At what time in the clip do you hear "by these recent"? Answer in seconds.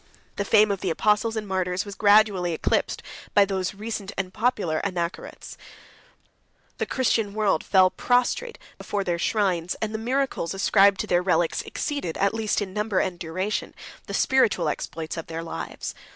3.35-4.11